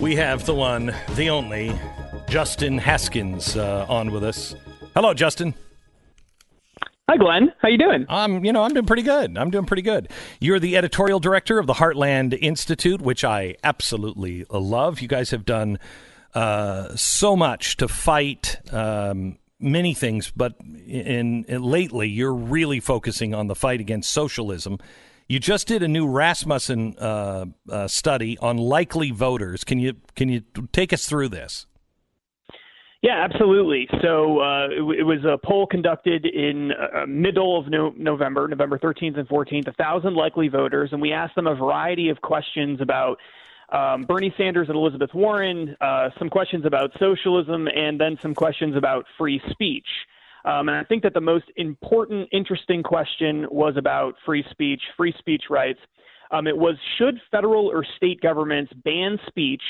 [0.00, 1.78] We have the one, the only,
[2.28, 4.54] Justin Haskins uh, on with us.
[4.94, 5.54] Hello, Justin.
[7.08, 7.52] Hi, Glenn.
[7.60, 8.06] How you doing?
[8.08, 9.36] I'm, you know, I'm doing pretty good.
[9.36, 10.10] I'm doing pretty good.
[10.40, 15.00] You're the editorial director of the Heartland Institute, which I absolutely love.
[15.00, 15.78] You guys have done
[16.34, 23.34] uh, so much to fight um, many things, but in, in lately, you're really focusing
[23.34, 24.78] on the fight against socialism.
[25.26, 29.64] You just did a new Rasmussen uh, uh, study on likely voters.
[29.64, 31.66] Can you can you take us through this?
[33.02, 33.86] Yeah, absolutely.
[34.02, 38.78] So uh, it, it, was a poll conducted in uh, middle of no- November, November
[38.78, 42.80] 13th and 14th, a thousand likely voters, and we asked them a variety of questions
[42.80, 43.18] about
[43.70, 48.74] um, Bernie Sanders and Elizabeth Warren, uh, some questions about socialism, and then some questions
[48.74, 49.86] about free speech.
[50.44, 55.14] Um, and I think that the most important, interesting question was about free speech, free
[55.18, 55.80] speech rights.
[56.30, 59.62] Um, it was should federal or state governments ban speech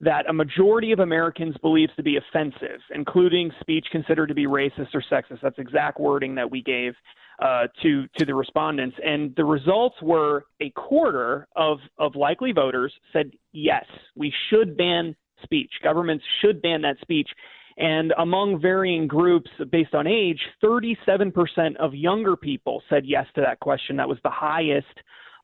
[0.00, 4.94] that a majority of Americans believes to be offensive, including speech considered to be racist
[4.94, 5.40] or sexist.
[5.42, 6.94] That's exact wording that we gave
[7.40, 12.92] uh, to to the respondents, and the results were a quarter of of likely voters
[13.12, 13.84] said yes,
[14.14, 15.72] we should ban speech.
[15.82, 17.28] Governments should ban that speech.
[17.76, 23.60] And among varying groups based on age, 37% of younger people said yes to that
[23.60, 23.96] question.
[23.96, 24.86] That was the highest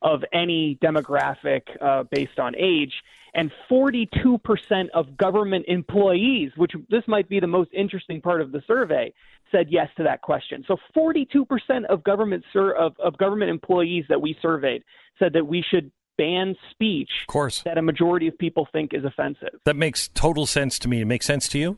[0.01, 2.93] of any demographic uh, based on age
[3.33, 8.61] and 42% of government employees, which this might be the most interesting part of the
[8.67, 9.13] survey,
[9.51, 10.63] said yes to that question.
[10.67, 14.83] So 42% of government sur- of, of government employees that we surveyed
[15.17, 17.61] said that we should ban speech of course.
[17.63, 19.59] that a majority of people think is offensive.
[19.63, 21.01] That makes total sense to me.
[21.01, 21.77] It makes sense to you?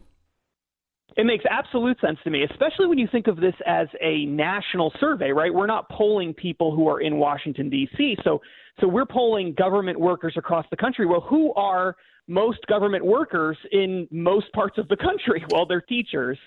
[1.15, 4.91] It makes absolute sense to me, especially when you think of this as a national
[4.99, 5.53] survey, right?
[5.53, 8.17] We're not polling people who are in Washington, D.C.
[8.23, 8.41] So
[8.79, 11.05] so we're polling government workers across the country.
[11.05, 11.95] Well, who are
[12.27, 15.45] most government workers in most parts of the country?
[15.51, 16.39] Well, they're teachers.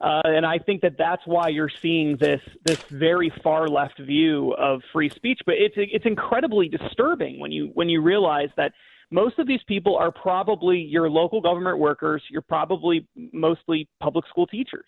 [0.00, 4.54] Uh, and I think that that's why you're seeing this this very far left view
[4.54, 5.40] of free speech.
[5.44, 8.72] But it's it's incredibly disturbing when you when you realize that
[9.10, 12.22] most of these people are probably your local government workers.
[12.30, 14.86] You're probably mostly public school teachers.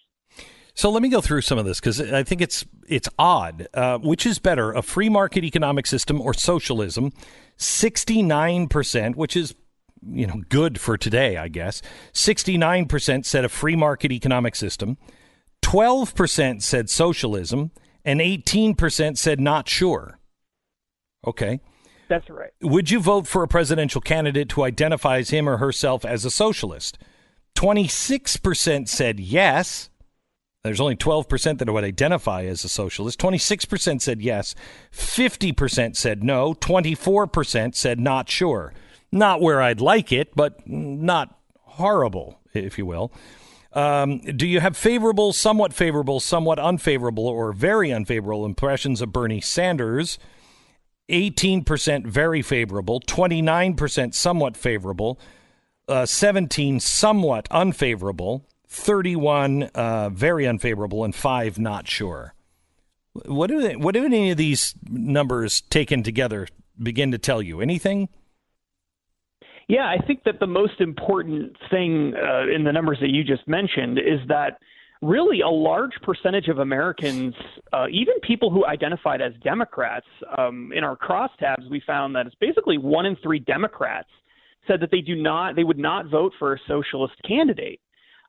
[0.74, 3.68] So let me go through some of this because I think it's it's odd.
[3.74, 7.12] Uh, which is better, a free market economic system or socialism?
[7.56, 9.54] Sixty nine percent, which is
[10.02, 11.82] you know good for today, I guess.
[12.12, 14.96] Sixty nine percent said a free market economic system.
[15.60, 17.70] Twelve percent said socialism,
[18.04, 20.18] and eighteen percent said not sure.
[21.26, 21.60] Okay.
[22.12, 22.50] That's right.
[22.60, 26.98] Would you vote for a presidential candidate who identifies him or herself as a socialist?
[27.54, 29.88] 26% said yes.
[30.62, 33.18] There's only 12% that would identify as a socialist.
[33.18, 34.54] 26% said yes.
[34.92, 36.52] 50% said no.
[36.52, 38.74] 24% said not sure.
[39.10, 43.10] Not where I'd like it, but not horrible, if you will.
[43.72, 49.40] Um, do you have favorable, somewhat favorable, somewhat unfavorable, or very unfavorable impressions of Bernie
[49.40, 50.18] Sanders?
[51.12, 55.20] 18% very favorable, 29% somewhat favorable,
[55.86, 62.34] uh, 17 somewhat unfavorable, 31 uh, very unfavorable, and five not sure.
[63.26, 66.48] What do they, what do any of these numbers taken together
[66.82, 67.60] begin to tell you?
[67.60, 68.08] Anything?
[69.68, 73.46] Yeah, I think that the most important thing uh, in the numbers that you just
[73.46, 74.58] mentioned is that
[75.02, 77.34] really a large percentage of Americans,
[77.72, 80.06] uh, even people who identified as Democrats,
[80.38, 84.08] um, in our crosstabs, we found that it's basically one in three Democrats
[84.68, 87.80] said that they do not, they would not vote for a socialist candidate.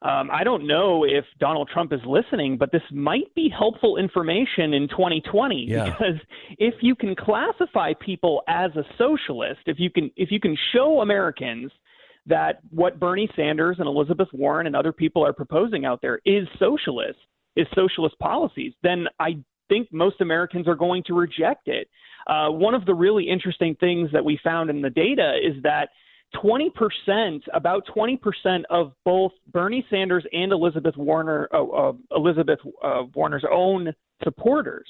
[0.01, 4.73] Um, I don't know if Donald Trump is listening, but this might be helpful information
[4.73, 5.85] in 2020 yeah.
[5.85, 6.19] because
[6.57, 10.99] if you can classify people as a socialist, if you can if you can show
[10.99, 11.71] Americans
[12.25, 16.47] that what Bernie Sanders and Elizabeth Warren and other people are proposing out there is
[16.57, 17.19] socialist,
[17.55, 19.37] is socialist policies, then I
[19.69, 21.89] think most Americans are going to reject it.
[22.27, 25.89] Uh, one of the really interesting things that we found in the data is that
[26.35, 32.59] 20%, about 20% of both Bernie Sanders and Elizabeth Warner, uh, uh, Elizabeth
[33.13, 33.93] Warner's own
[34.23, 34.87] supporters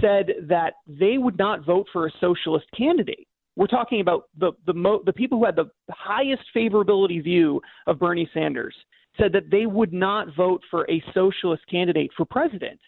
[0.00, 3.26] said that they would not vote for a socialist candidate.
[3.56, 7.98] We're talking about the the, mo- the people who had the highest favorability view of
[7.98, 8.74] Bernie Sanders
[9.18, 12.80] said that they would not vote for a socialist candidate for president.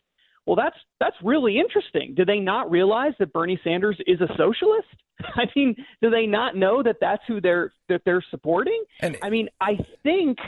[0.46, 2.14] Well, that's that's really interesting.
[2.14, 4.88] Do they not realize that Bernie Sanders is a socialist?
[5.20, 8.82] I mean, do they not know that that's who they're that they're supporting?
[9.00, 10.38] And, I mean, I think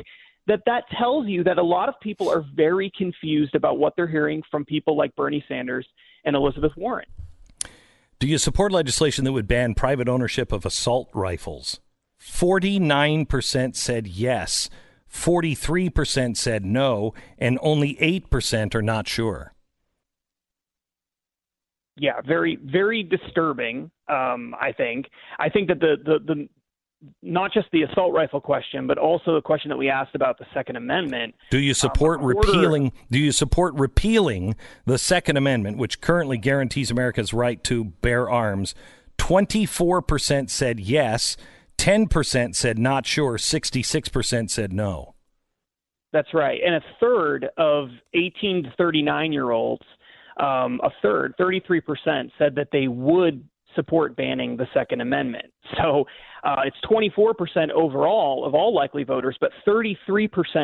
[0.47, 4.07] that that tells you that a lot of people are very confused about what they're
[4.07, 5.87] hearing from people like Bernie Sanders
[6.25, 7.07] and Elizabeth Warren.
[8.19, 11.81] Do you support legislation that would ban private ownership of assault rifles?
[12.21, 14.71] 49% said yes,
[15.13, 19.53] 43% said no, and only 8% are not sure.
[21.99, 23.91] Yeah, very, very disturbing.
[24.09, 25.07] Um, I think.
[25.39, 26.49] I think that the, the the
[27.23, 30.47] not just the assault rifle question, but also the question that we asked about the
[30.53, 31.35] Second Amendment.
[31.50, 32.93] Do you support um, repealing?
[33.11, 34.55] Do you support repealing
[34.85, 38.75] the Second Amendment, which currently guarantees America's right to bear arms?
[39.19, 41.37] Twenty-four percent said yes.
[41.76, 43.38] Ten percent said not sure.
[43.38, 45.14] Sixty-six percent said no.
[46.12, 49.85] That's right, and a third of eighteen to thirty-nine year olds,
[50.38, 55.53] um, a third, thirty-three percent, said that they would support banning the Second Amendment.
[55.76, 56.06] So
[56.46, 59.96] uh, it's 24% overall of all likely voters, but 33%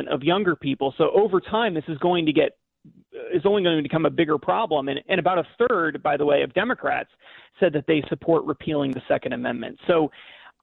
[0.09, 0.95] of younger people.
[0.97, 2.57] So over time, this is going to get
[2.87, 4.89] uh, is only going to become a bigger problem.
[4.89, 7.11] And, and about a third, by the way, of Democrats
[7.59, 9.79] said that they support repealing the Second Amendment.
[9.89, 10.11] So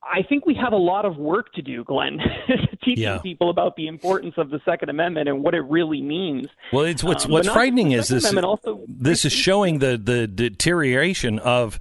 [0.01, 2.19] I think we have a lot of work to do, Glenn,
[2.83, 3.19] teaching yeah.
[3.19, 6.48] people about the importance of the Second Amendment and what it really means.
[6.71, 8.33] Well, it's what's um, what's frightening is this.
[8.33, 11.77] Also, this is showing the the deterioration of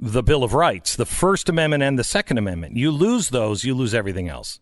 [0.00, 2.76] the Bill of Rights, the First Amendment and the Second Amendment.
[2.76, 4.60] You lose those, you lose everything else.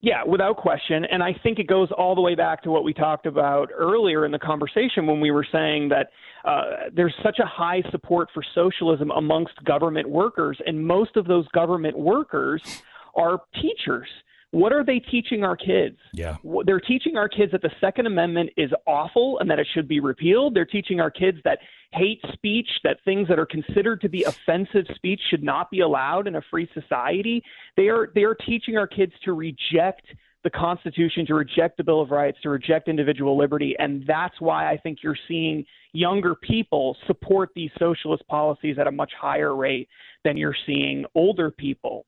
[0.00, 1.04] Yeah, without question.
[1.10, 4.26] And I think it goes all the way back to what we talked about earlier
[4.26, 6.10] in the conversation when we were saying that
[6.44, 10.60] uh, there's such a high support for socialism amongst government workers.
[10.66, 12.82] And most of those government workers
[13.16, 14.08] are teachers.
[14.56, 15.98] What are they teaching our kids?
[16.14, 16.38] Yeah.
[16.64, 20.00] They're teaching our kids that the Second Amendment is awful and that it should be
[20.00, 20.54] repealed.
[20.54, 21.58] They're teaching our kids that
[21.92, 26.26] hate speech, that things that are considered to be offensive speech should not be allowed
[26.26, 27.42] in a free society.
[27.76, 30.06] They are they are teaching our kids to reject
[30.42, 34.72] the Constitution, to reject the Bill of Rights, to reject individual liberty, and that's why
[34.72, 39.90] I think you're seeing younger people support these socialist policies at a much higher rate
[40.24, 42.06] than you're seeing older people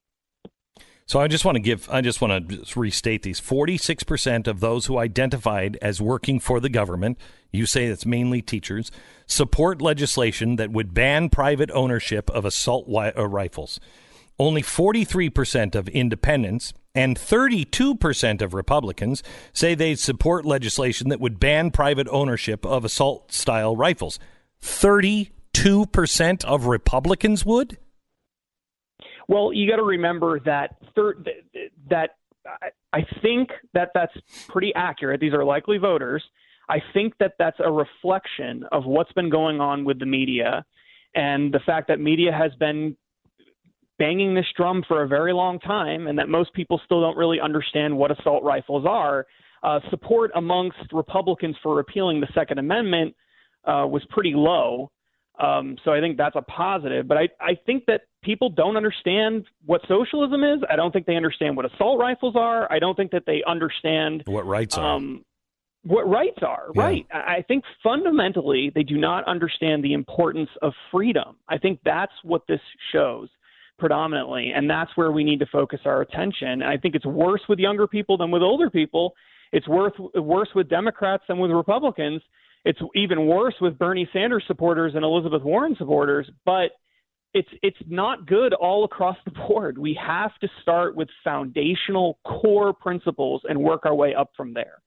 [1.08, 3.40] so I just want to give, I just want to restate these.
[3.40, 7.16] 46% of those who identified as working for the government,
[7.50, 8.93] you say it's mainly teachers,
[9.26, 13.81] support legislation that would ban private ownership of assault wi- uh, rifles.
[14.38, 19.22] Only 43% of independents and 32% of Republicans
[19.54, 24.19] say they support legislation that would ban private ownership of assault style rifles.
[24.61, 27.78] 32% of Republicans would?
[29.28, 30.76] Well, you got to remember that
[31.90, 32.10] that
[32.92, 34.12] I think that that's
[34.48, 35.20] pretty accurate.
[35.20, 36.25] These are likely voters.
[36.69, 40.64] I think that that's a reflection of what's been going on with the media
[41.14, 42.96] and the fact that media has been
[43.98, 47.40] banging this drum for a very long time and that most people still don't really
[47.40, 49.26] understand what assault rifles are.
[49.62, 53.14] Uh, support amongst Republicans for repealing the Second Amendment
[53.64, 54.90] uh, was pretty low.
[55.40, 57.08] Um, so I think that's a positive.
[57.08, 60.60] But I, I think that people don't understand what socialism is.
[60.70, 62.70] I don't think they understand what assault rifles are.
[62.70, 64.96] I don't think that they understand what rights are.
[64.96, 65.24] Um,
[65.84, 66.82] what rights are, yeah.
[66.82, 67.06] right?
[67.12, 71.36] I think fundamentally they do not understand the importance of freedom.
[71.48, 72.60] I think that's what this
[72.92, 73.28] shows
[73.78, 76.48] predominantly, and that's where we need to focus our attention.
[76.48, 79.14] And I think it's worse with younger people than with older people.
[79.52, 82.20] It's worth, worse with Democrats than with Republicans
[82.64, 86.72] it's even worse with Bernie Sanders supporters and Elizabeth Warren supporters, but
[87.34, 89.78] it's it's not good all across the board.
[89.78, 94.82] We have to start with foundational core principles and work our way up from there.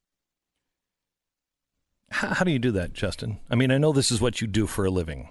[2.09, 3.39] How, do you do that, Justin?
[3.49, 5.29] I mean, I know this is what you do for a living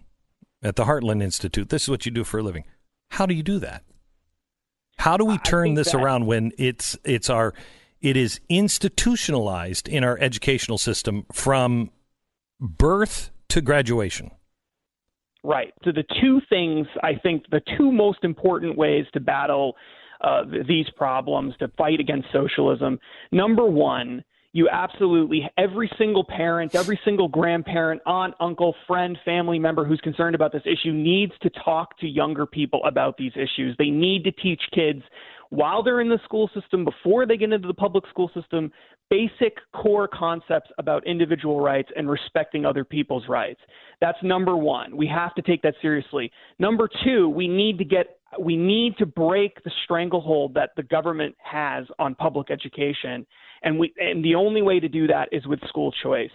[0.63, 1.69] at the Heartland Institute.
[1.69, 2.65] This is what you do for a living.
[3.11, 3.85] How do you do that?
[4.97, 7.53] How do we turn this that, around when it's it's our
[8.01, 11.91] it is institutionalized in our educational system from
[12.61, 14.31] birth to graduation.
[15.43, 15.73] Right.
[15.85, 19.77] So the two things I think the two most important ways to battle
[20.21, 22.99] uh, these problems to fight against socialism.
[23.33, 29.85] Number one, you absolutely every single parent, every single grandparent, aunt, uncle, friend, family member
[29.85, 33.77] who's concerned about this issue needs to talk to younger people about these issues.
[33.79, 35.03] They need to teach kids
[35.51, 38.73] while they're in the school system, before they get into the public school system,
[39.11, 43.61] basic core concepts about individual rights and respecting other people's rights.
[44.01, 44.97] That's number one.
[44.97, 46.31] We have to take that seriously.
[46.59, 51.35] Number two, we need to get we need to break the stranglehold that the government
[51.43, 53.27] has on public education.
[53.65, 56.31] And we and the only way to do that is with school choice.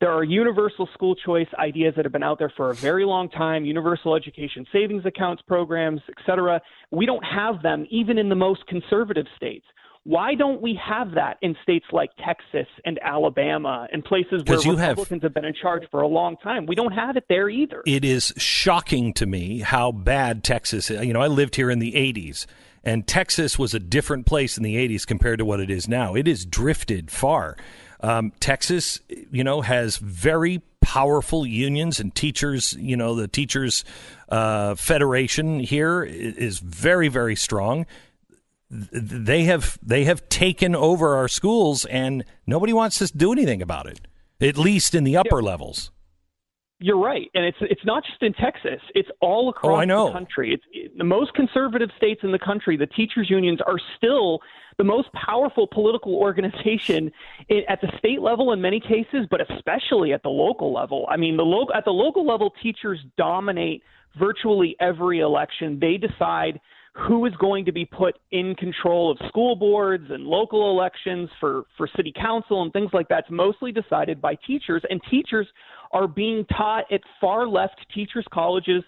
[0.00, 3.28] There are universal school choice ideas that have been out there for a very long
[3.28, 6.60] time, universal education savings accounts programs, et cetera.
[6.92, 9.66] We don't have them even in the most conservative states.
[10.04, 15.08] Why don't we have that in states like Texas and Alabama and places where Republicans
[15.10, 16.64] have, have, been in charge for a long time?
[16.64, 17.82] We don't have it there either.
[17.84, 21.04] It is shocking to me how bad Texas is.
[21.04, 22.46] You know, I lived here in the 80s
[22.84, 26.14] And Texas was a different place in the 80s compared to what it is now.
[26.14, 27.56] It has drifted far.
[28.00, 29.00] Um, Texas,
[29.30, 32.74] you know, has very powerful unions and teachers.
[32.74, 33.84] You know, the teachers
[34.28, 37.86] uh, federation here is very, very strong.
[38.70, 43.86] They have they have taken over our schools, and nobody wants to do anything about
[43.86, 44.00] it.
[44.40, 45.46] At least in the upper yeah.
[45.46, 45.90] levels.
[46.80, 50.06] You're right, and it's it's not just in Texas; it's all across oh, I know.
[50.06, 50.54] the country.
[50.54, 52.76] It's it, the most conservative states in the country.
[52.76, 54.40] The teachers' unions are still
[54.76, 57.10] the most powerful political organization
[57.68, 61.06] at the state level in many cases, but especially at the local level.
[61.08, 63.82] I mean, the lo- at the local level, teachers dominate
[64.18, 65.78] virtually every election.
[65.80, 66.60] They decide
[67.06, 71.64] who is going to be put in control of school boards and local elections for,
[71.76, 73.20] for city council and things like that.
[73.20, 75.46] It's mostly decided by teachers, and teachers
[75.92, 78.82] are being taught at far left teachers' colleges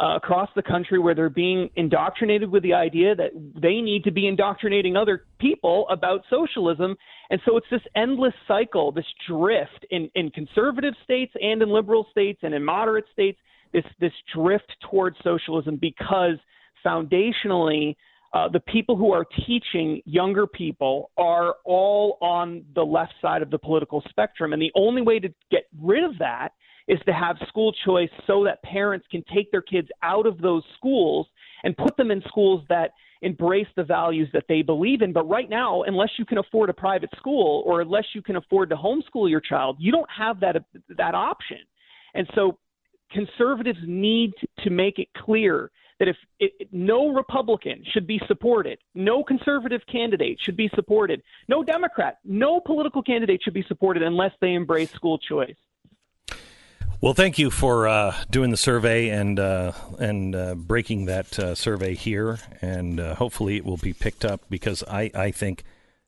[0.00, 4.10] uh, across the country where they're being indoctrinated with the idea that they need to
[4.10, 6.96] be indoctrinating other people about socialism.
[7.30, 12.06] And so it's this endless cycle, this drift in, in conservative states and in liberal
[12.10, 13.38] states and in moderate states,
[13.72, 16.38] this, this drift towards socialism because
[16.84, 17.96] foundationally,
[18.32, 23.50] uh, the people who are teaching younger people are all on the left side of
[23.50, 24.52] the political spectrum.
[24.52, 26.50] And the only way to get rid of that
[26.88, 30.62] is to have school choice so that parents can take their kids out of those
[30.76, 31.26] schools
[31.62, 32.90] and put them in schools that
[33.22, 35.12] embrace the values that they believe in.
[35.12, 38.68] But right now, unless you can afford a private school or unless you can afford
[38.70, 40.56] to homeschool your child, you don't have that
[40.98, 41.58] that option.
[42.14, 42.58] And so
[43.10, 49.22] conservatives need to make it clear that if it, no Republican should be supported, no
[49.22, 54.54] conservative candidate should be supported, no Democrat, no political candidate should be supported unless they
[54.54, 55.56] embrace school choice.
[57.04, 61.54] Well, thank you for uh, doing the survey and uh, and uh, breaking that uh,
[61.54, 65.64] survey here, and uh, hopefully it will be picked up because I, I think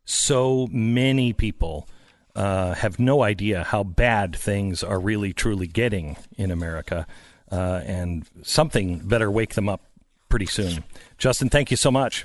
[0.06, 1.86] so many people
[2.34, 7.06] uh, have no idea how bad things are really truly getting in America,
[7.50, 9.82] and something better wake them up
[10.30, 10.82] pretty soon.
[11.18, 12.24] Justin, thank you so much.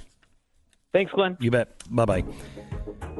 [0.93, 1.37] Thanks, Glenn.
[1.39, 1.69] You bet.
[1.89, 2.23] Bye bye.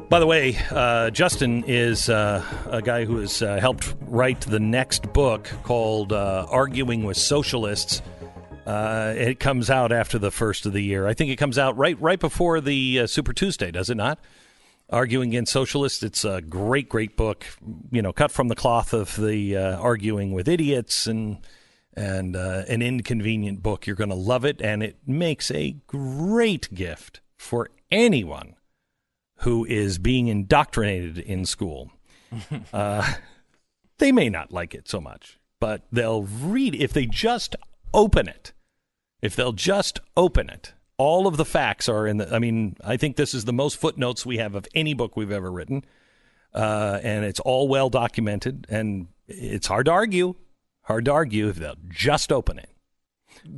[0.10, 4.60] By the way, uh, Justin is uh, a guy who has uh, helped write the
[4.60, 8.02] next book called uh, Arguing with Socialists.
[8.66, 11.08] Uh, it comes out after the first of the year.
[11.08, 14.20] I think it comes out right right before the uh, Super Tuesday, does it not?
[14.90, 16.04] Arguing Against Socialists.
[16.04, 17.46] It's a great, great book.
[17.90, 21.38] You know, cut from the cloth of the arguing with idiots and
[21.94, 23.88] and an inconvenient book.
[23.88, 28.56] You're going to love it, and it makes a great gift for anyone
[29.38, 31.92] who is being indoctrinated in school.
[32.74, 33.14] uh,
[33.98, 37.56] they may not like it so much, but they'll read if they just
[37.96, 38.54] open it.
[39.24, 42.34] If they'll just open it, all of the facts are in the.
[42.34, 45.32] I mean, I think this is the most footnotes we have of any book we've
[45.32, 45.84] ever written,
[46.54, 48.68] uh, and it's all well documented.
[48.70, 50.36] And it's hard to argue.
[50.84, 52.70] Hard to argue if they'll just open it.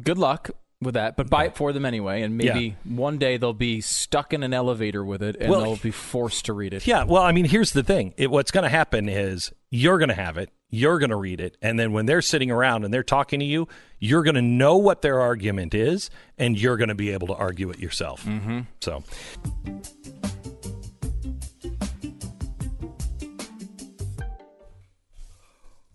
[0.03, 0.51] Good luck
[0.83, 2.73] with that, but buy it for them anyway, and maybe yeah.
[2.95, 6.45] one day they'll be stuck in an elevator with it, and well, they'll be forced
[6.45, 6.85] to read it.
[6.85, 10.09] Yeah, well, I mean, here's the thing: it, what's going to happen is you're going
[10.09, 12.93] to have it, you're going to read it, and then when they're sitting around and
[12.93, 13.67] they're talking to you,
[13.99, 17.35] you're going to know what their argument is, and you're going to be able to
[17.35, 18.23] argue it yourself.
[18.25, 18.61] Mm-hmm.
[18.81, 19.03] So.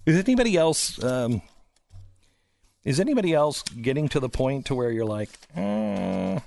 [0.07, 1.43] Is anybody else um,
[2.89, 6.33] is anybody else getting to the point to where you're like, eh.
[6.33, 6.41] you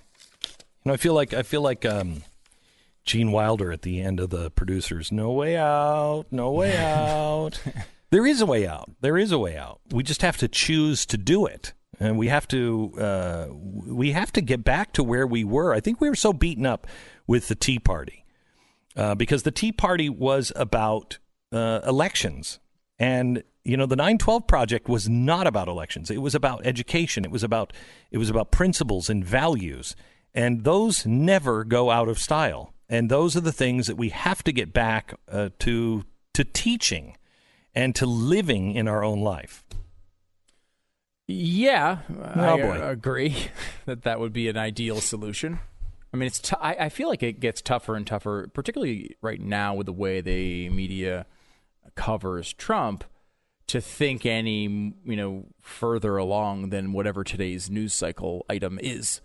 [0.85, 2.23] know, I feel like I feel like um,
[3.05, 5.11] Gene Wilder at the end of the producers.
[5.11, 6.25] No way out.
[6.31, 7.61] No way out.
[8.09, 8.89] there is a way out.
[9.01, 9.81] There is a way out.
[9.91, 14.33] We just have to choose to do it, and we have to uh, we have
[14.33, 15.75] to get back to where we were.
[15.75, 16.87] I think we were so beaten up
[17.27, 18.25] with the Tea Party
[18.95, 21.19] uh, because the Tea Party was about
[21.51, 22.59] uh, elections
[22.97, 26.09] and you know, the 912 project was not about elections.
[26.09, 27.23] It was about education.
[27.25, 27.73] It was about
[28.09, 29.95] it was about principles and values.
[30.33, 32.73] And those never go out of style.
[32.89, 37.17] And those are the things that we have to get back uh, to to teaching
[37.73, 39.63] and to living in our own life.
[41.27, 42.81] Yeah, oh, I boy.
[42.81, 43.47] agree
[43.85, 45.59] that that would be an ideal solution.
[46.13, 49.39] I mean, it's t- I, I feel like it gets tougher and tougher, particularly right
[49.39, 51.25] now with the way the media
[51.95, 53.05] covers Trump
[53.71, 59.21] to think any you know further along than whatever today's news cycle item is.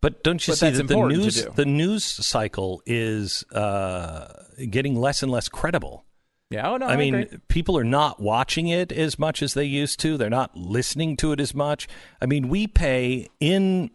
[0.00, 5.22] But don't you but see that the news the news cycle is uh, getting less
[5.22, 6.06] and less credible?
[6.48, 7.38] Yeah, oh no, I, I mean, agree.
[7.48, 10.16] people are not watching it as much as they used to.
[10.16, 11.86] They're not listening to it as much.
[12.22, 13.90] I mean, we pay in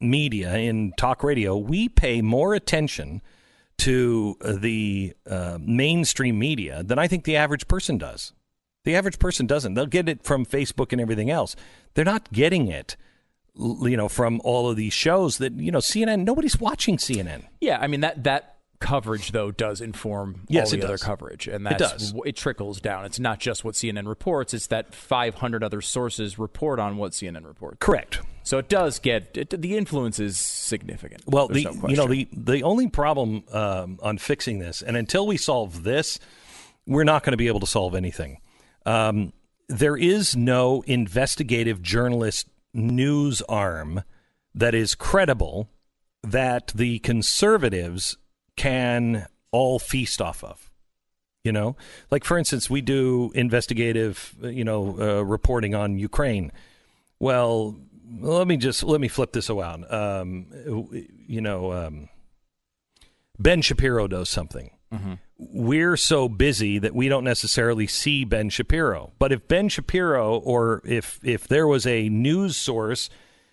[0.00, 3.22] media in talk radio, we pay more attention
[3.78, 8.32] to the uh, mainstream media than I think the average person does.
[8.84, 9.74] The average person doesn't.
[9.74, 11.56] They'll get it from Facebook and everything else.
[11.94, 12.96] They're not getting it
[13.58, 17.42] you know from all of these shows that you know CNN nobody's watching CNN.
[17.60, 21.02] Yeah, I mean that that coverage though does inform yes, all the other does.
[21.02, 22.14] coverage and that's it, does.
[22.24, 26.78] it trickles down it's not just what CNN reports it's that 500 other sources report
[26.78, 31.48] on what CNN reports correct so it does get it, the influence is significant well
[31.48, 35.26] There's the no you know the the only problem um, on fixing this and until
[35.26, 36.20] we solve this
[36.86, 38.38] we're not going to be able to solve anything
[38.88, 39.32] um,
[39.68, 44.02] there is no investigative journalist news arm
[44.54, 45.68] that is credible
[46.22, 48.16] that the conservatives
[48.56, 50.70] can all feast off of.
[51.44, 51.76] You know,
[52.10, 56.50] like for instance, we do investigative, you know, uh, reporting on Ukraine.
[57.20, 57.76] Well,
[58.20, 59.90] let me just let me flip this around.
[59.90, 60.46] Um,
[61.26, 62.08] you know, um,
[63.38, 64.70] Ben Shapiro does something.
[64.92, 65.14] Mm-hmm.
[65.38, 69.12] We're so busy that we don't necessarily see Ben Shapiro.
[69.18, 73.08] But if Ben Shapiro, or if if there was a news source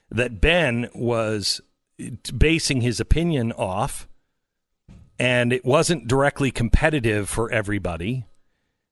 [0.09, 1.61] that Ben was
[2.35, 4.07] basing his opinion off,
[5.19, 8.25] and it wasn't directly competitive for everybody,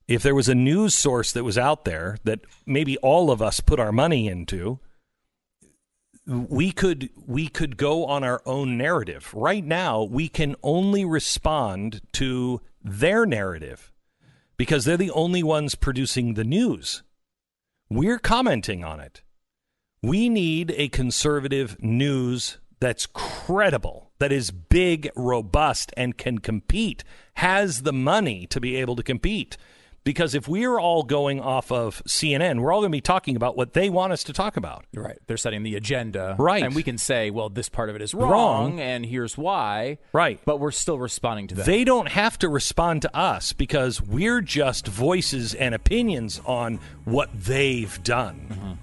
[0.07, 3.59] if there was a news source that was out there that maybe all of us
[3.59, 4.79] put our money into,
[6.25, 9.34] we could we could go on our own narrative.
[9.34, 13.92] Right now, we can only respond to their narrative
[14.58, 17.03] because they're the only ones producing the news.
[17.89, 19.22] We're commenting on it.
[20.01, 27.03] We need a conservative news that's credible, that is big, robust, and can compete,
[27.36, 29.56] has the money to be able to compete.
[30.03, 33.55] Because if we're all going off of CNN, we're all going to be talking about
[33.55, 34.86] what they want us to talk about.
[34.93, 35.17] Right.
[35.27, 36.36] They're setting the agenda.
[36.38, 36.63] Right.
[36.63, 38.79] And we can say, well, this part of it is wrong, wrong.
[38.79, 40.00] and here's why.
[40.12, 40.39] Right.
[40.45, 41.65] But we're still responding to them.
[41.65, 47.30] They don't have to respond to us because we're just voices and opinions on what
[47.34, 48.47] they've done.
[48.49, 48.73] Mm-hmm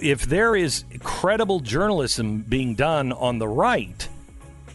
[0.00, 4.08] if there is credible journalism being done on the right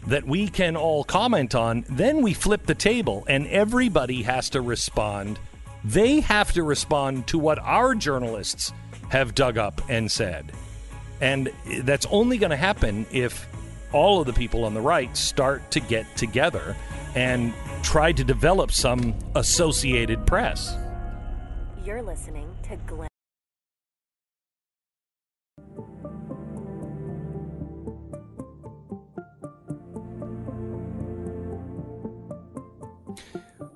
[0.08, 4.62] that we can all comment on, then we flip the table and everybody has to
[4.62, 5.40] respond.
[5.84, 8.74] They have to respond to what our journalists
[9.10, 10.52] have dug up and said.
[11.22, 13.48] And that's only going to happen if
[13.92, 16.76] all of the people on the right start to get together
[17.16, 20.78] and try to develop some associated press.
[21.84, 23.07] You're listening to Glenn.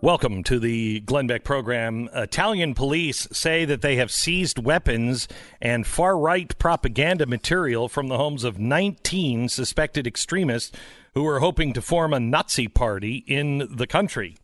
[0.03, 2.09] Welcome to the Glenn Beck program.
[2.15, 5.27] Italian police say that they have seized weapons
[5.61, 10.75] and far right propaganda material from the homes of 19 suspected extremists
[11.13, 14.37] who were hoping to form a Nazi party in the country.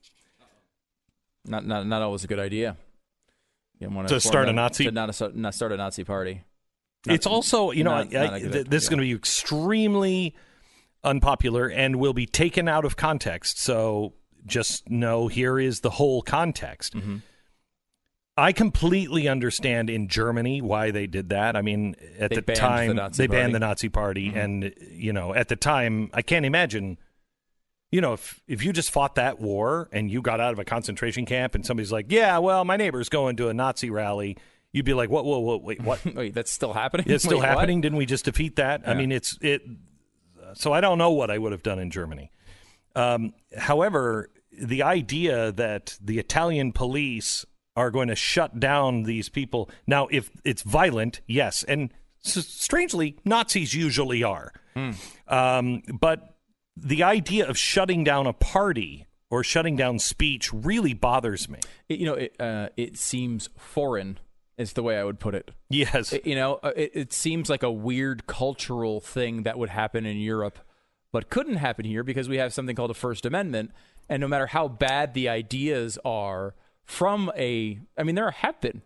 [1.43, 2.77] Not not, not always a good idea.
[4.09, 6.43] to start a, a Nazi to not, a, not start a Nazi party.
[7.07, 10.35] Not, it's also you know not, I, I, th- this is going to be extremely
[11.03, 13.57] unpopular and will be taken out of context.
[13.57, 14.13] So
[14.47, 16.95] just know here is the whole context.
[16.95, 17.17] Mm-hmm.
[18.37, 21.55] I completely understand in Germany why they did that.
[21.55, 24.37] I mean, at they the time the they banned the Nazi Party, mm-hmm.
[24.37, 26.99] and you know, at the time, I can't imagine.
[27.89, 30.65] You know, if if you just fought that war and you got out of a
[30.65, 34.37] concentration camp, and somebody's like, "Yeah, well, my neighbor's going to a Nazi rally,"
[34.71, 35.25] you'd be like, "What?
[35.25, 36.05] Whoa, whoa, wait, what?
[36.15, 37.07] wait, that's still happening?
[37.09, 37.77] It's still wait, happening?
[37.79, 37.83] What?
[37.83, 38.81] Didn't we just defeat that?
[38.81, 38.91] Yeah.
[38.91, 39.63] I mean, it's it.
[40.53, 42.31] So I don't know what I would have done in Germany.
[42.95, 49.69] Um, however, the idea that the Italian police are going to shut down these people.
[49.85, 51.63] Now, if it's violent, yes.
[51.63, 54.51] And strangely, Nazis usually are.
[54.75, 54.91] Hmm.
[55.27, 56.37] Um, but
[56.75, 61.59] the idea of shutting down a party or shutting down speech really bothers me.
[61.89, 64.19] It, you know, it, uh, it seems foreign
[64.57, 65.51] is the way I would put it.
[65.69, 66.13] Yes.
[66.13, 70.05] It, you know, uh, it, it seems like a weird cultural thing that would happen
[70.05, 70.59] in Europe,
[71.11, 73.71] but couldn't happen here because we have something called a First Amendment.
[74.09, 78.81] And no matter how bad the ideas are from a, I mean, there have been.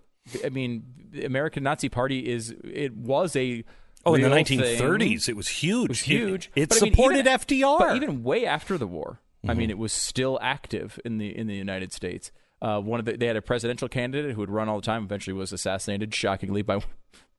[0.45, 3.63] I mean, the American Nazi Party is, it was a,
[4.03, 5.33] Oh, in the 1930s, thing.
[5.33, 5.85] it was huge.
[5.85, 6.51] It was huge.
[6.55, 7.79] It, it but supported I mean, even, FDR.
[7.79, 9.49] But even way after the war, Mm-hmm.
[9.49, 12.31] I mean, it was still active in the in the United States.
[12.61, 15.03] Uh, one of the, they had a presidential candidate who would run all the time.
[15.03, 16.79] Eventually, was assassinated, shockingly, by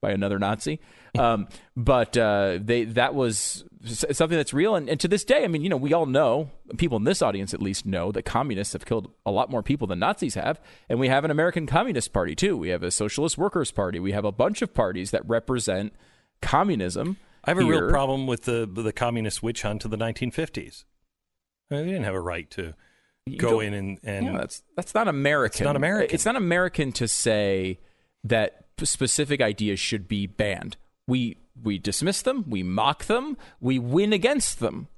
[0.02, 0.80] by another Nazi.
[1.18, 5.48] Um, but uh, they that was something that's real, and, and to this day, I
[5.48, 8.72] mean, you know, we all know, people in this audience at least know that communists
[8.72, 12.12] have killed a lot more people than Nazis have, and we have an American Communist
[12.12, 12.56] Party too.
[12.56, 13.98] We have a Socialist Workers Party.
[14.00, 15.94] We have a bunch of parties that represent
[16.40, 17.82] communism I have a here.
[17.82, 20.84] real problem with the the communist witch hunt of the 1950s.
[21.70, 22.74] I mean, we didn't have a right to
[23.26, 25.62] You go in and, and Yeah, that's that's not American.
[25.62, 26.14] It's not American.
[26.14, 27.80] It's not American to say
[28.24, 30.76] that specific ideas should be banned.
[31.06, 34.88] We we dismiss them, we mock them, we win against them,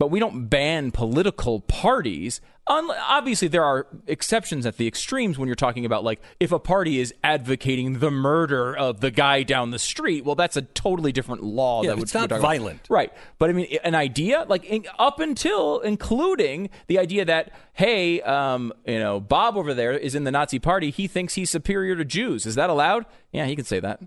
[0.00, 2.40] but we don't ban political parties.
[2.66, 6.58] Un- obviously, there are exceptions at the extremes when you're talking about like if a
[6.58, 10.24] party is advocating the murder of the guy down the street.
[10.24, 11.82] Well, that's a totally different law.
[11.82, 12.40] Yeah, that would, it's not we're about.
[12.40, 12.80] violent.
[12.88, 13.12] Right.
[13.38, 18.72] But I mean, an idea, like in, up until including the idea that, hey, um,
[18.86, 20.90] you know, Bob over there is in the Nazi party.
[20.90, 22.46] He thinks he's superior to Jews.
[22.46, 23.04] Is that allowed?
[23.32, 24.00] Yeah, he can say that.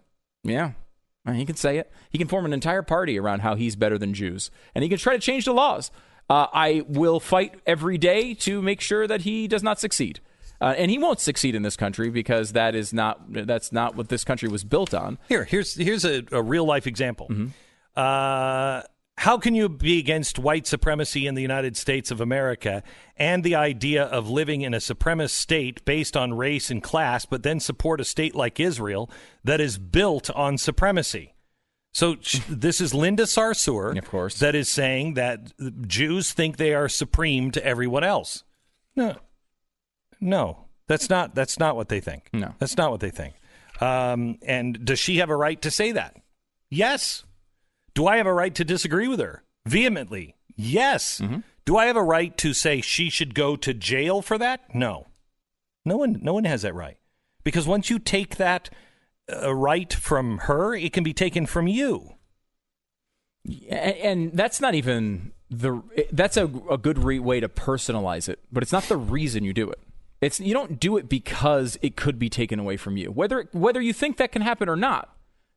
[0.43, 0.71] Yeah.
[1.31, 1.91] He can say it.
[2.09, 4.51] He can form an entire party around how he's better than Jews.
[4.75, 5.89] And he can try to change the laws.
[6.29, 10.19] Uh, I will fight every day to make sure that he does not succeed.
[10.59, 14.09] Uh, and he won't succeed in this country because that is not that's not what
[14.09, 15.17] this country was built on.
[15.27, 17.27] Here, here's here's a, a real life example.
[17.29, 17.47] Mm-hmm.
[17.95, 18.81] Uh,
[19.17, 22.84] how can you be against white supremacy in the United States of America
[23.15, 27.43] and the idea of living in a supremacist state based on race and class, but
[27.43, 29.10] then support a state like Israel
[29.43, 31.34] that is built on supremacy?
[31.93, 32.15] So
[32.49, 34.39] this is Linda Sarsour, Of course.
[34.39, 35.54] that is saying that
[35.88, 38.43] Jews think they are supreme to everyone else.
[38.95, 39.17] No,
[40.19, 42.30] no, that's not that's not what they think.
[42.34, 42.56] No.
[42.58, 43.36] that's not what they think.
[43.80, 46.15] Um, and does she have a right to say that?
[46.71, 47.26] Yes.
[47.93, 50.36] Do I have a right to disagree with her vehemently?
[50.56, 51.21] Yes.
[51.65, 54.73] Do I have a right to say she should go to jail for that?
[54.75, 55.08] No.
[55.86, 56.97] No one no one has that right.
[57.43, 58.69] Because once you take that
[59.32, 62.15] uh, right from her, it can be taken from you.
[63.69, 68.39] and, and that's not even the that's a, a good re- way to personalize it
[68.51, 69.77] but it's not the reason you do it
[70.19, 73.79] it's you don't do it because it could be taken away from you whether whether
[73.79, 75.12] you think that can happen or not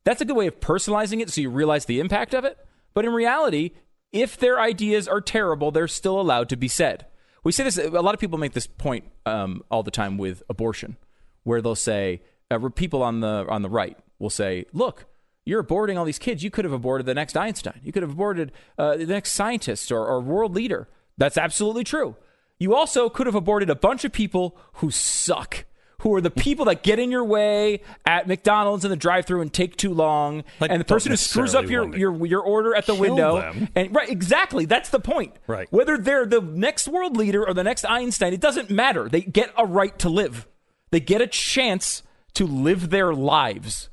[0.06, 2.56] that's a good way of personalizing it so you realize the impact of it
[2.94, 3.72] but in reality
[4.12, 7.04] if their ideas are terrible they're still allowed to be said
[7.44, 10.42] we say this a lot of people make this point um, all the time with
[10.48, 10.96] abortion
[11.42, 15.06] where they'll say uh, people on the on the right will say look
[15.46, 16.42] you're aborting all these kids.
[16.42, 17.80] You could have aborted the next Einstein.
[17.82, 20.88] You could have aborted uh, the next scientist or, or world leader.
[21.16, 22.16] That's absolutely true.
[22.58, 25.64] You also could have aborted a bunch of people who suck,
[26.00, 29.52] who are the people that get in your way at McDonald's in the drive-through and
[29.52, 32.86] take too long, I and the person who screws up your, your your order at
[32.86, 33.40] the window.
[33.40, 33.68] them.
[33.74, 34.66] And right, exactly.
[34.66, 35.34] That's the point.
[35.46, 35.66] Right.
[35.70, 39.08] Whether they're the next world leader or the next Einstein, it doesn't matter.
[39.08, 40.46] They get a right to live.
[40.90, 42.02] They get a chance
[42.34, 43.88] to live their lives.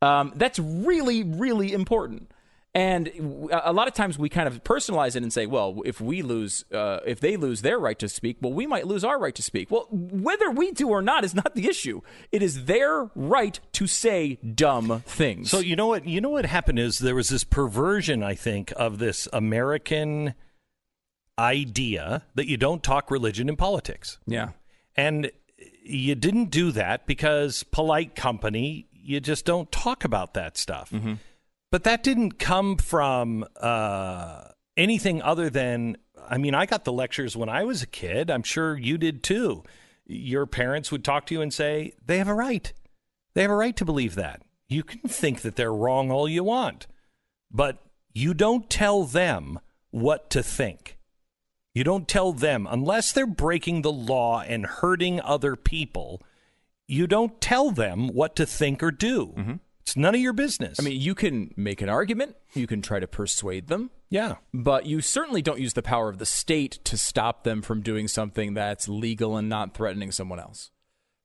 [0.00, 2.31] Um, that's really, really important.
[2.74, 6.22] And a lot of times we kind of personalize it and say, well, if we
[6.22, 9.34] lose, uh, if they lose their right to speak, well, we might lose our right
[9.34, 9.70] to speak.
[9.70, 12.00] Well, whether we do or not is not the issue.
[12.30, 15.50] It is their right to say dumb things.
[15.50, 18.72] So you know what you know what happened is there was this perversion, I think,
[18.76, 20.32] of this American
[21.38, 24.18] idea that you don't talk religion in politics.
[24.26, 24.50] yeah.
[24.96, 25.30] And
[25.84, 30.92] you didn't do that because polite company, you just don't talk about that stuff.
[31.72, 34.44] But that didn't come from uh,
[34.76, 35.96] anything other than,
[36.28, 38.30] I mean, I got the lectures when I was a kid.
[38.30, 39.64] I'm sure you did too.
[40.04, 42.70] Your parents would talk to you and say, they have a right.
[43.32, 44.42] They have a right to believe that.
[44.68, 46.86] You can think that they're wrong all you want,
[47.50, 47.78] but
[48.12, 49.58] you don't tell them
[49.90, 50.98] what to think.
[51.74, 56.20] You don't tell them, unless they're breaking the law and hurting other people,
[56.86, 59.32] you don't tell them what to think or do.
[59.82, 60.78] It's none of your business.
[60.80, 64.36] I mean, you can make an argument, you can try to persuade them, yeah.
[64.54, 68.08] but you certainly don't use the power of the state to stop them from doing
[68.08, 70.70] something that's legal and not threatening someone else.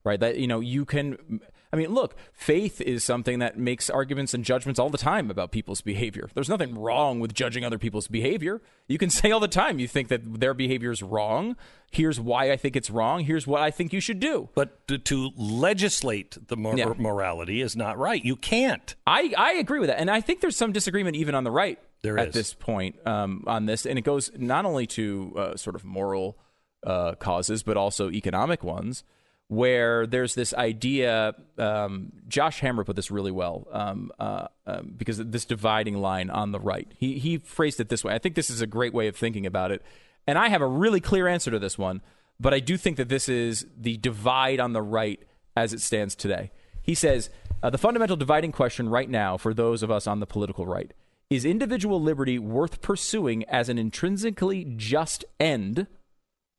[0.04, 0.20] Right?
[0.20, 4.44] That you know, you can I mean, look, faith is something that makes arguments and
[4.46, 6.30] judgments all the time about people's behavior.
[6.34, 8.62] There's nothing wrong with judging other people's behavior.
[8.88, 11.56] You can say all the time you think that their behavior is wrong.
[11.92, 13.22] Here's why I think it's wrong.
[13.26, 14.50] Here's what I think you should do.
[14.56, 16.94] But to, to legislate the mor- Yeah.
[16.98, 18.24] morality is not right.
[18.24, 18.96] You can't.
[19.06, 20.00] I, I agree with that.
[20.00, 22.34] And I think there's some disagreement even on the right There at is.
[22.34, 23.86] this point um, on this.
[23.86, 26.38] And it goes not only to uh, sort of moral
[26.86, 29.04] uh, causes, but also economic ones,
[29.50, 31.34] where there's this idea.
[31.58, 36.52] Um, Josh Hammer put this really well um, uh, um, because this dividing line on
[36.52, 36.92] the right.
[36.98, 38.14] He, he phrased it this way.
[38.14, 39.82] I think this is a great way of thinking about it.
[40.26, 42.02] And I have a really clear answer to this one,
[42.40, 45.20] but I do think that this is the divide on the right
[45.56, 46.52] as it stands today.
[46.82, 47.30] He says
[47.64, 50.92] uh, the fundamental dividing question right now for those of us on the political right
[51.30, 55.88] is individual liberty worth pursuing as an intrinsically just end,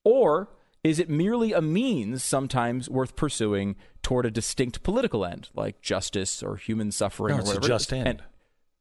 [0.05, 0.49] or
[0.85, 6.43] is it merely a means sometimes worth pursuing toward a distinct political end, like justice
[6.43, 8.07] or human suffering No, or it's a just end.
[8.09, 8.23] And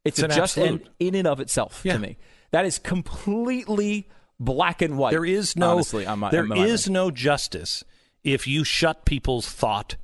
[0.06, 0.82] It's, It's a an just absolute.
[0.82, 1.94] end in and of itself Yeah.
[1.94, 2.18] to me.
[2.52, 4.08] That is completely
[4.40, 5.12] black and white.
[5.12, 6.94] There is no honestly, on my- there on my is mind.
[6.94, 7.84] no justice
[8.24, 9.96] if you shut people's thought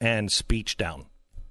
[0.00, 1.06] and speech down.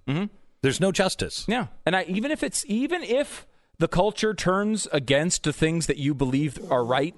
[0.07, 0.25] Mm-hmm.
[0.61, 1.45] There's no justice.
[1.47, 3.45] Yeah, and I, even if it's even if
[3.79, 7.15] the culture turns against the things that you believe are right,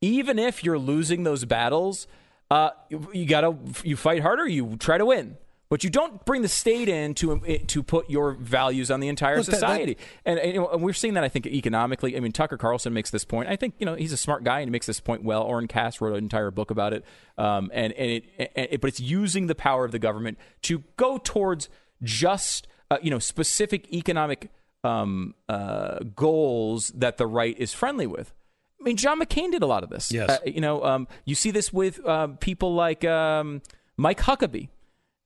[0.00, 2.06] even if you're losing those battles,
[2.50, 4.46] uh, you, you gotta you fight harder.
[4.46, 5.36] You try to win.
[5.68, 9.36] But you don't bring the state in to to put your values on the entire
[9.36, 12.16] Look, that- that- society, and, and, and we're seeing that I think economically.
[12.16, 13.48] I mean, Tucker Carlson makes this point.
[13.48, 15.44] I think you know he's a smart guy and he makes this point well.
[15.44, 17.04] Oren Cass wrote an entire book about it,
[17.38, 18.24] um, and and it,
[18.56, 21.68] and it, but it's using the power of the government to go towards
[22.02, 24.50] just uh, you know specific economic
[24.82, 28.34] um, uh, goals that the right is friendly with.
[28.80, 30.10] I mean, John McCain did a lot of this.
[30.10, 30.30] Yes.
[30.30, 33.62] Uh, you know, um, you see this with uh, people like um,
[33.96, 34.68] Mike Huckabee.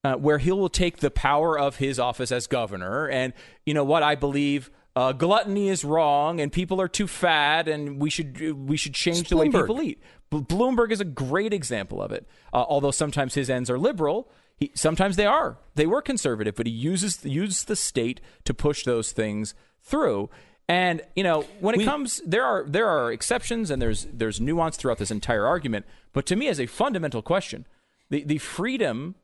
[0.02, 3.32] Uh, where he will take the power of his office as governor, and
[3.64, 7.98] you know what I believe, uh, gluttony is wrong, and people are too fat, and
[7.98, 8.38] we should
[8.68, 10.00] we should change the way people eat.
[10.30, 12.28] B- Bloomberg is a great example of it.
[12.52, 15.58] Uh, although sometimes his ends are liberal, he, sometimes they are.
[15.74, 20.30] They were conservative, but he uses uses the state to push those things through.
[20.68, 24.40] And you know, when it We- comes, there are there are exceptions, and there's there's
[24.40, 25.84] nuance throughout this entire argument.
[26.12, 27.66] But to me, as a fundamental question,
[28.10, 29.14] the the freedom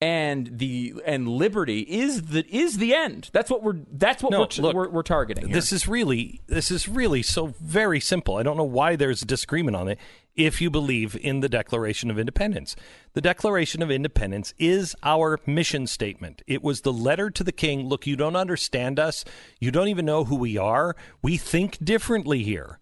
[0.00, 3.30] and the and liberty is the is the end.
[3.32, 5.46] That's what we're that's what No, we're, look, we're we're targeting.
[5.48, 5.54] Here.
[5.54, 8.36] This is really this is really so very simple.
[8.36, 9.98] I don't know why there's disagreement on it
[10.36, 12.76] if you believe in the Declaration of Independence.
[13.14, 16.42] The Declaration of Independence is our mission statement.
[16.46, 19.24] It was the letter to the king, look, you don't understand us.
[19.58, 20.94] You don't even know who we are.
[21.22, 22.78] We think differently here.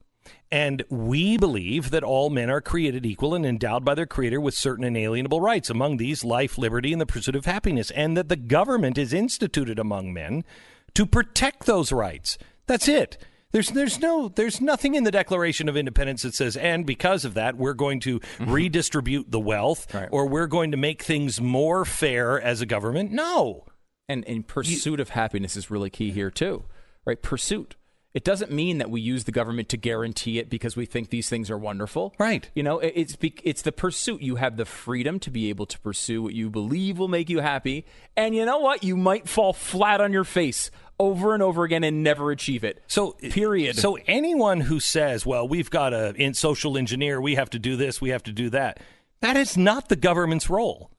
[0.50, 4.54] And we believe that all men are created equal and endowed by their Creator with
[4.54, 8.36] certain inalienable rights, among these life, liberty, and the pursuit of happiness, and that the
[8.36, 10.44] government is instituted among men
[10.94, 12.38] to protect those rights.
[12.66, 13.18] That's it.
[13.54, 17.34] There's there's no there's nothing in the Declaration of Independence that says, and because of
[17.34, 18.50] that, we're going to mm-hmm.
[18.50, 20.08] redistribute the wealth Right.
[20.10, 23.12] or we're going to make things more fair as a government.
[23.12, 23.64] No.
[24.08, 26.64] and and pursuit of happiness is really key here too,
[27.06, 27.22] right?
[27.22, 27.76] Pursuit.
[28.14, 31.28] It doesn't mean that we use the government to guarantee it because we think these
[31.28, 32.48] things are wonderful, Right.
[32.54, 34.22] You know, it's it's the pursuit.
[34.22, 37.40] You have the freedom to be able to pursue what you believe will make you
[37.40, 37.84] happy,
[38.16, 38.84] and you know what?
[38.84, 42.80] You might fall flat on your face over and over again and never achieve it.
[42.86, 43.76] So period.
[43.76, 47.76] So anyone who says, "Well, we've got to in social engineer, we have to do
[47.76, 48.78] this, we have to do that,"
[49.20, 50.92] that is not the government's role.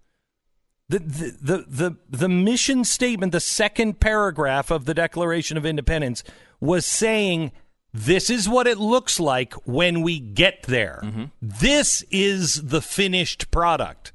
[0.88, 6.24] The, the the the the mission statement, the second paragraph of the Declaration of Independence,
[6.60, 7.52] was saying
[7.96, 11.00] this is what it looks like when we get there.
[11.02, 11.24] Mm-hmm.
[11.42, 14.12] This is the finished product.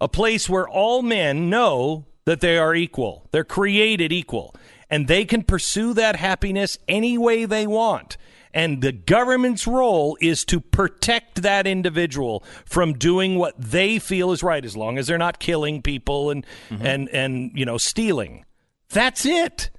[0.00, 3.26] A place where all men know that they are equal.
[3.30, 4.54] They're created equal.
[4.90, 8.18] And they can pursue that happiness any way they want.
[8.54, 14.44] And the government's role is to protect that individual from doing what they feel is
[14.44, 16.86] right, as long as they're not killing people and mm-hmm.
[16.86, 18.44] and and you know stealing.
[18.90, 19.70] That's it.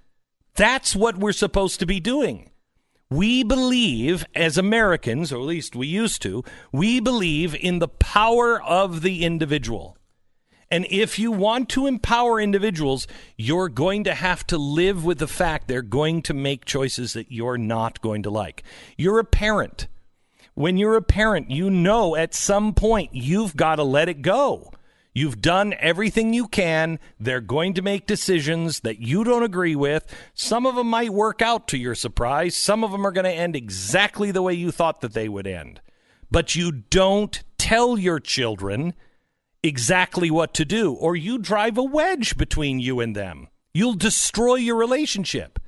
[0.56, 2.52] That's what we're supposed to be doing.
[3.10, 8.62] We believe, as Americans, or at least we used to, we believe in the power
[8.62, 9.98] of the individual.
[10.76, 13.08] And if you want to empower individuals,
[13.38, 17.32] you're going to have to live with the fact they're going to make choices that
[17.32, 18.62] you're not going to like.
[18.98, 19.88] You're a parent.
[20.54, 24.70] When you're a parent, you know at some point you've got to let it go.
[25.14, 27.00] You've done everything you can.
[27.22, 30.14] They're going to make decisions that you don't agree with.
[30.34, 32.54] Some of them might work out to your surprise.
[32.54, 35.48] Some of them are going to end exactly the way you thought that they would
[35.48, 35.80] end.
[36.30, 38.94] But you don't tell your children
[39.66, 43.48] exactly what to do, or you drive a wedge between you and them.
[43.74, 45.60] You'll destroy your relationship.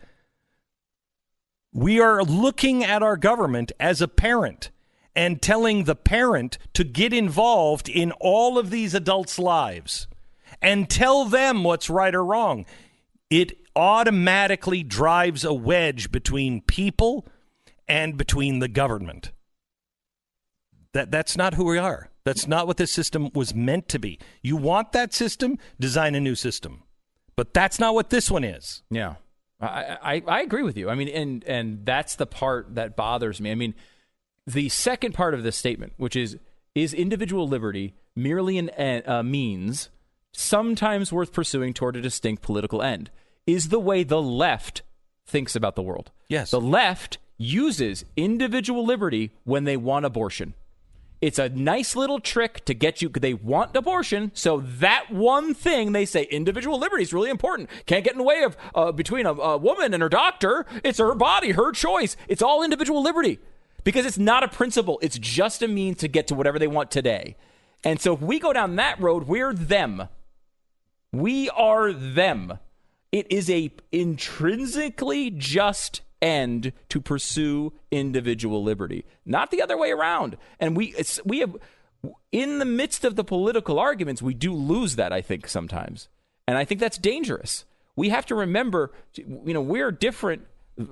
[1.73, 4.71] We are looking at our government as a parent
[5.15, 10.07] and telling the parent to get involved in all of these adults' lives
[10.61, 12.65] and tell them what's right or wrong.
[13.29, 17.27] It automatically drives a wedge between people
[17.87, 19.31] and between the government.
[20.93, 22.09] That that's not who we are.
[22.27, 24.19] That's not what this system was meant to be.
[24.41, 26.83] You want that system, design a new system.
[27.37, 28.83] But that's not what this one is.
[28.89, 29.15] Yeah,
[29.61, 30.89] I, I I agree with you.
[30.89, 33.51] I mean, and and that's the part that bothers me.
[33.51, 33.75] I mean,
[34.45, 36.37] the second part of this statement, which is
[36.75, 39.89] is individual liberty merely an uh, means
[40.33, 43.09] sometimes worth pursuing toward a distinct political end,
[43.45, 44.81] is the way the left
[45.25, 46.11] thinks about the world.
[46.27, 46.51] Yes.
[46.51, 50.55] the left uses individual liberty when they want abortion.
[51.19, 53.09] It's a nice little trick to get you.
[53.09, 57.69] They want abortion, so that one thing they say individual liberty is really important.
[57.87, 60.65] Can't get in the way of uh, between a, a woman and her doctor.
[60.83, 62.15] It's her body, her choice.
[62.27, 63.39] It's all individual liberty
[63.83, 64.99] because it's not a principle.
[65.01, 67.35] It's just a means to get to whatever they want today.
[67.83, 70.09] And so if we go down that road, we're them.
[71.11, 72.59] We are them.
[73.11, 80.37] It is a intrinsically just end to pursue individual liberty, not the other way around.
[80.59, 81.55] And we we have
[82.31, 85.11] in the midst of the political arguments, we do lose that.
[85.11, 86.09] I think sometimes,
[86.47, 87.65] and I think that's dangerous.
[87.95, 90.45] We have to remember, you know, we're different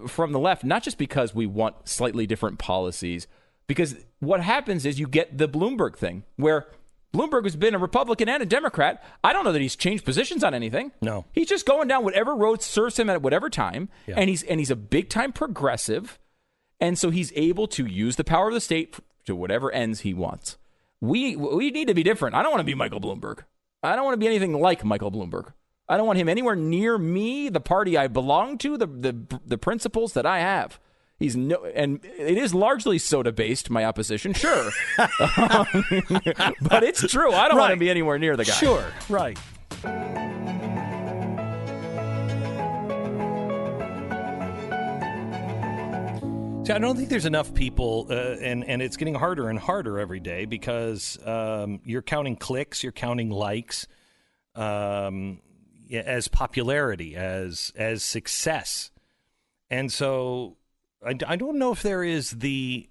[0.07, 3.27] from the left, not just because we want slightly different policies,
[3.67, 6.67] because what happens is you get the Bloomberg thing where
[7.15, 9.04] Bloomberg has been a Republican and a Democrat.
[9.23, 10.91] I don't know that he's changed positions on anything.
[11.01, 14.15] No, he's just going down whatever road serves him at whatever time, yeah.
[14.17, 16.19] and he's and he's a big time progressive,
[16.80, 20.13] and so he's able to use the power of the state to whatever ends he
[20.13, 20.58] wants.
[20.99, 22.36] We we need to be different.
[22.36, 23.43] I don't want to be Michael Bloomberg.
[23.82, 25.54] I don't want to be anything like Michael Bloomberg.
[25.88, 29.58] I don't want him anywhere near me, the party I belong to, the the the
[29.58, 30.80] principles that I have.
[31.17, 33.69] He's no, and it is largely soda based.
[33.69, 37.32] My opposition, sure, but it's true.
[37.32, 37.63] I don't right.
[37.63, 38.51] want to be anywhere near the guy.
[38.51, 39.38] Sure, right.
[46.65, 49.99] See, I don't think there's enough people, uh, and and it's getting harder and harder
[49.99, 53.88] every day because um, you're counting clicks, you're counting likes,
[54.54, 55.39] um,
[55.93, 58.91] as popularity, as as success,
[59.69, 60.58] and so
[61.06, 62.89] I, I don't know if there is the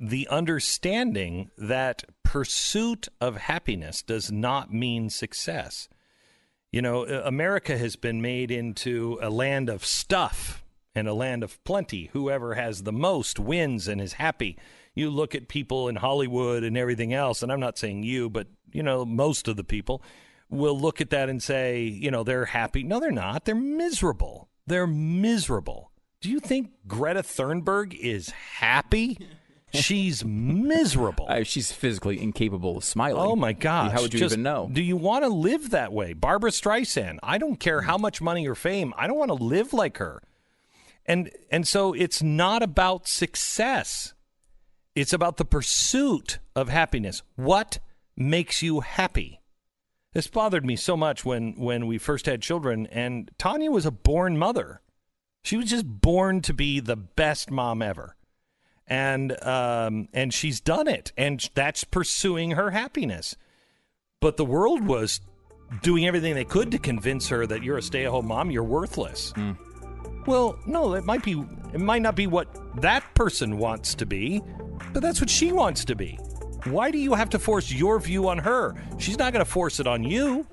[0.00, 5.88] the understanding that pursuit of happiness does not mean success.
[6.70, 10.62] You know, America has been made into a land of stuff
[10.94, 12.10] and a land of plenty.
[12.12, 14.56] Whoever has the most wins and is happy.
[14.94, 18.46] You look at people in Hollywood and everything else, and I'm not saying you, but
[18.72, 20.02] you know, most of the people
[20.50, 22.82] will look at that and say, you know, they're happy.
[22.82, 23.44] No, they're not.
[23.44, 24.48] They're miserable.
[24.66, 25.90] They're miserable.
[26.20, 29.18] Do you think Greta Thunberg is happy?
[29.72, 31.26] She's miserable.
[31.38, 33.20] Uh, she's physically incapable of smiling.
[33.20, 33.92] Oh my God!
[33.92, 34.70] How would you Just, even know?
[34.72, 36.14] Do you want to live that way?
[36.14, 37.18] Barbra Streisand.
[37.22, 38.94] I don't care how much money or fame.
[38.96, 40.22] I don't want to live like her.
[41.04, 44.14] And and so it's not about success.
[44.94, 47.22] It's about the pursuit of happiness.
[47.36, 47.78] What
[48.16, 49.42] makes you happy?
[50.14, 53.90] This bothered me so much when when we first had children and Tania was a
[53.90, 54.80] born mother.
[55.48, 58.16] She was just born to be the best mom ever.
[58.86, 63.34] And um, and she's done it, and that's pursuing her happiness.
[64.20, 65.22] But the world was
[65.82, 69.32] doing everything they could to convince her that you're a stay-at-home mom, you're worthless.
[69.36, 69.56] Mm.
[70.26, 74.42] Well, no, it might be it might not be what that person wants to be,
[74.92, 76.18] but that's what she wants to be.
[76.64, 78.74] Why do you have to force your view on her?
[78.98, 80.46] She's not going to force it on you.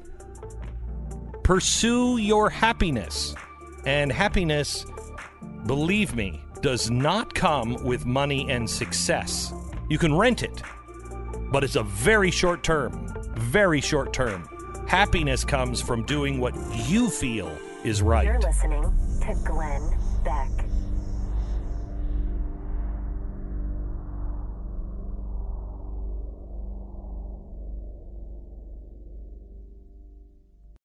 [1.43, 3.35] Pursue your happiness.
[3.85, 4.85] And happiness,
[5.67, 9.53] believe me, does not come with money and success.
[9.89, 10.63] You can rent it,
[11.51, 13.07] but it's a very short term.
[13.35, 14.49] Very short term.
[14.87, 16.55] Happiness comes from doing what
[16.87, 18.25] you feel is right.
[18.25, 19.95] You're listening to Glenn